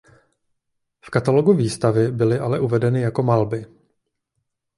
[1.01, 3.65] V katalogu výstavy byly ale uvedeny jako malby.